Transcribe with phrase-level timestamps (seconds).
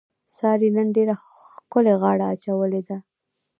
[0.37, 1.13] سارې نن ډېره
[1.51, 2.97] ښکلې غاړه اچولې ده.